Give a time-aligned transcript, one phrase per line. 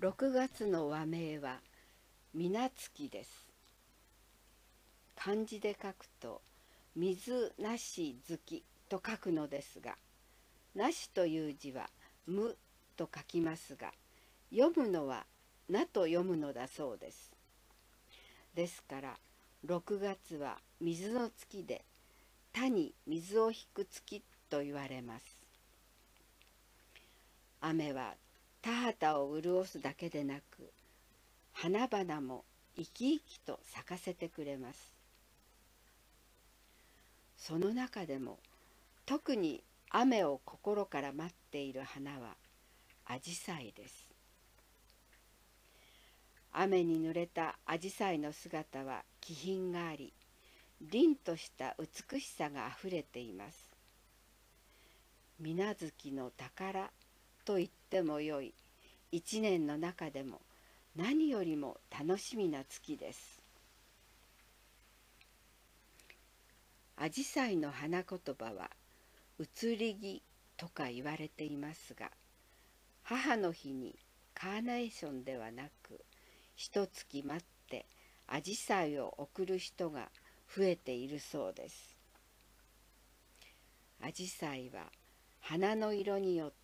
[0.00, 1.58] 6月の和名は
[2.32, 3.46] 水月です。
[5.14, 6.40] 漢字で書くと
[6.96, 9.96] 水なし月と書くのですが
[10.74, 11.90] なしという字は
[12.26, 12.56] 無
[12.96, 13.92] と書きますが
[14.50, 15.26] 読むのは
[15.68, 17.30] なと読むのだそうです。
[18.54, 19.16] ですから
[19.66, 21.84] 6月は水の月で
[22.54, 25.26] 田に水を引く月と言われます。
[27.60, 28.14] 雨は
[28.62, 30.70] 田畑を潤すだけでなく
[31.52, 32.44] 花々も
[32.76, 34.92] 生き生きと咲かせてくれます。
[37.36, 38.38] その中でも
[39.06, 42.36] 特に雨を心から待っている花は
[43.06, 44.10] アジサイです。
[46.52, 50.12] 雨に濡れたアジサイの姿は気品があり
[50.80, 53.70] 凛とした美しさがあふれています。
[55.38, 56.90] 水無月の宝
[57.44, 58.54] と言ってもよい
[59.12, 60.40] 一年の中でも
[60.96, 63.42] 何よりも楽しみな月です
[66.96, 68.70] アジサイの花言葉は
[69.38, 70.22] 移り気
[70.56, 72.10] とか言われていますが
[73.02, 73.96] 母の日に
[74.34, 76.00] カーネーションではなく
[76.56, 77.86] 一月待って
[78.28, 80.08] アジサイを送る人が
[80.54, 81.96] 増えているそうです。
[84.02, 84.84] アジサイは
[85.40, 86.59] 花の色によって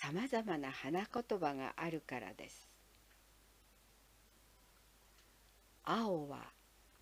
[0.00, 2.68] さまざまな花言葉があるからです。
[5.82, 6.38] 青は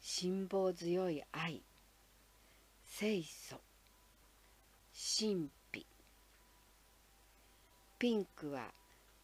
[0.01, 1.63] 辛抱強い愛。
[2.99, 3.61] 清楚。
[5.19, 5.87] 神秘。
[7.99, 8.73] ピンクは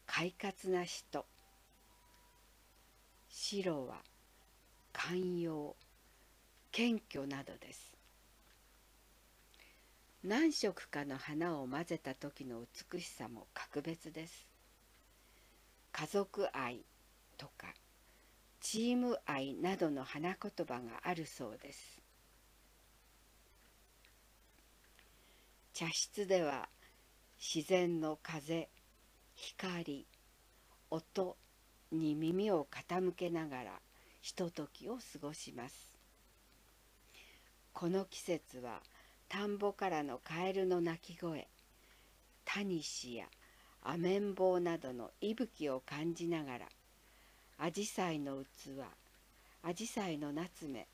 [0.07, 1.25] 快活な人。
[3.31, 4.03] 白は
[4.93, 5.75] 寛容。
[6.73, 8.02] 謙虚などです。
[10.25, 12.63] 何色かの花を混ぜた時の
[12.93, 14.47] 美しさも格別です。
[15.91, 16.85] 家族愛
[17.37, 17.75] とか
[18.61, 22.01] チーム愛などの花言葉があるそうです。
[25.73, 26.69] 茶室では
[27.41, 28.69] 自然の風
[29.35, 30.07] 光
[30.91, 31.37] 音
[31.91, 33.81] に耳を傾けながら
[34.21, 35.99] ひとときを過ごします。
[37.73, 38.83] この季節は
[39.33, 41.49] 田んぼからのカエルの鳴き声
[42.45, 43.25] タニシや
[43.83, 46.67] アメンボウなどの息吹を感じながら
[47.57, 48.83] アジサイの器
[49.63, 50.87] アジサイの夏目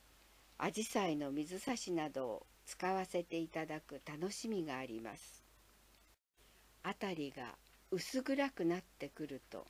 [0.57, 5.43] アジサイの水差しなどを使わせていただく楽しみがあります
[6.85, 7.57] 辺りが
[7.91, 9.67] 薄暗くなってくると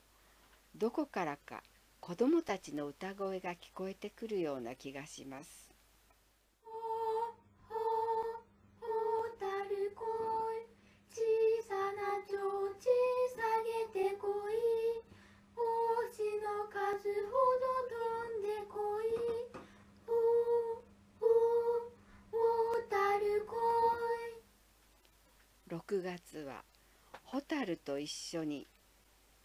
[0.76, 1.62] どこからか
[2.00, 5.67] 子供たちの歌声が聞こえてくるような気がします。
[25.70, 26.64] 6月は
[27.24, 28.66] 蛍と一緒に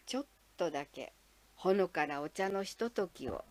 [0.04, 0.26] ちょっ
[0.56, 1.12] とだけ
[1.54, 3.44] ほのかなお茶のひとときを